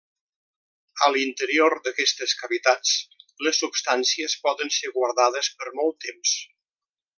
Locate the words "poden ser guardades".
4.49-5.55